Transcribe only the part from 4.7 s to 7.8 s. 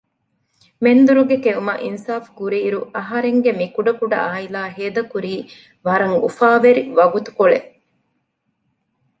ހޭދަކުރީ ވަރަށް އުފާވެރި ވަގުތުކޮޅެއް